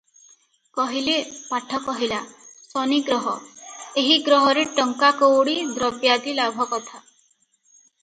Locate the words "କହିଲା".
1.89-2.21